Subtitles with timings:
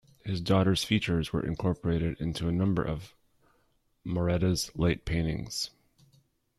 [0.25, 3.13] His daughter's features were incorporated into a number of
[4.03, 5.69] Maratta's late paintings.